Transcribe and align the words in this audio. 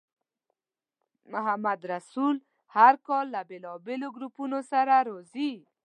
محمدرسول 1.31 2.35
هر 2.75 2.93
کال 3.07 3.25
له 3.33 3.41
بېلابېلو 3.49 4.07
ګروپونو 4.15 4.59
سره 4.71 4.95
راځي. 5.09 5.51